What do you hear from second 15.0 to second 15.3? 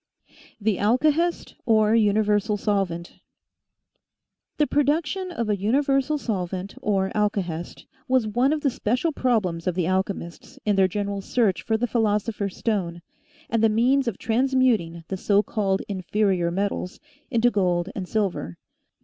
the